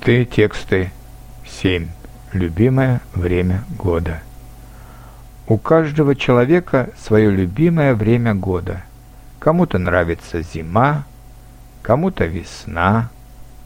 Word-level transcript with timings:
Простые 0.00 0.24
тексты 0.24 0.90
7. 1.46 1.86
Любимое 2.32 3.02
время 3.14 3.64
года. 3.76 4.22
У 5.46 5.58
каждого 5.58 6.16
человека 6.16 6.88
свое 6.98 7.30
любимое 7.30 7.94
время 7.94 8.34
года. 8.34 8.80
Кому-то 9.38 9.76
нравится 9.76 10.40
зима, 10.40 11.04
кому-то 11.82 12.24
весна, 12.24 13.10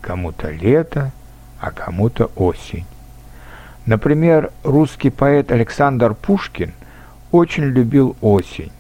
кому-то 0.01 0.51
лето, 0.51 1.13
а 1.61 1.71
кому-то 1.71 2.33
осень. 2.35 2.87
Например, 3.87 4.51
русский 4.65 5.11
поэт 5.11 5.53
Александр 5.53 6.15
Пушкин 6.15 6.73
очень 7.31 7.67
любил 7.67 8.17
осень. 8.21 8.73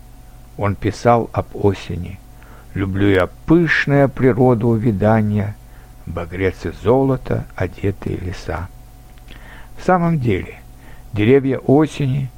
Он 0.57 0.75
писал 0.75 1.30
об 1.32 1.46
осени. 1.55 2.18
«Люблю 2.75 3.09
я 3.11 3.29
пышное 3.46 4.09
природу 4.09 4.71
увидания, 4.71 5.55
багрец 6.07 6.64
и 6.64 6.71
золото, 6.71 7.46
одетые 7.57 8.16
леса». 8.16 8.68
В 9.76 9.85
самом 9.85 10.18
деле, 10.18 10.57
деревья 11.13 11.58
осени 11.58 12.30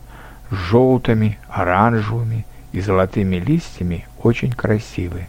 с 0.51 0.55
желтыми, 0.55 1.39
оранжевыми 1.48 2.47
и 2.73 2.80
золотыми 2.80 3.37
листьями 3.37 4.06
очень 4.23 4.52
красивы. 4.52 5.27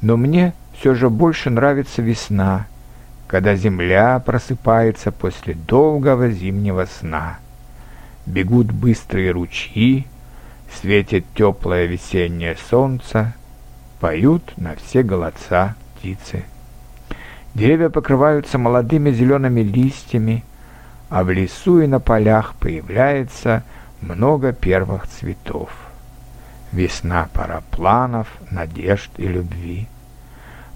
Но 0.00 0.16
мне 0.16 0.54
все 0.74 0.94
же 0.94 1.10
больше 1.10 1.50
нравится 1.50 2.02
весна, 2.02 2.66
когда 3.26 3.54
земля 3.54 4.18
просыпается 4.18 5.12
после 5.12 5.54
долгого 5.54 6.30
зимнего 6.30 6.86
сна. 6.86 7.38
Бегут 8.26 8.72
быстрые 8.72 9.30
ручьи, 9.30 10.06
светит 10.72 11.24
теплое 11.34 11.86
весеннее 11.86 12.56
солнце, 12.68 13.34
поют 14.00 14.54
на 14.56 14.74
все 14.76 15.02
голоса 15.02 15.76
птицы. 15.96 16.44
Деревья 17.54 17.88
покрываются 17.88 18.58
молодыми 18.58 19.10
зелеными 19.10 19.60
листьями, 19.60 20.44
а 21.08 21.24
в 21.24 21.30
лесу 21.30 21.80
и 21.80 21.86
на 21.86 21.98
полях 21.98 22.54
появляется 22.54 23.64
много 24.00 24.52
первых 24.52 25.08
цветов. 25.08 25.70
Весна— 26.72 27.28
пора 27.32 27.62
планов, 27.72 28.28
надежд 28.50 29.10
и 29.16 29.26
любви. 29.26 29.88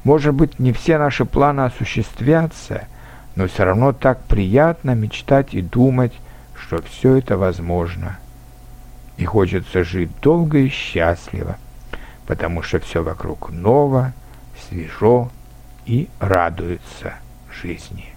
Может 0.03 0.35
быть, 0.35 0.59
не 0.59 0.73
все 0.73 0.99
наши 0.99 1.25
планы 1.25 1.63
осуществятся, 1.63 2.89
но 3.37 3.47
все 3.47 3.65
равно 3.65 3.93
так 3.93 4.25
приятно 4.25 4.95
мечтать 4.95 5.55
и 5.55 5.63
думать, 5.63 6.13
что 6.55 6.83
все 6.83 7.17
это 7.17 7.39
возможно. 7.39 8.19
И 9.17 9.25
хочется 9.25 9.85
жить 9.85 10.11
долго 10.21 10.59
и 10.59 10.69
счастливо, 10.69 11.57
потому 12.27 12.63
что 12.63 12.81
все 12.81 13.05
вокруг 13.05 13.51
ново, 13.51 14.13
свежо 14.69 15.31
и 15.87 16.09
радуется 16.21 17.15
жизни. 17.51 18.14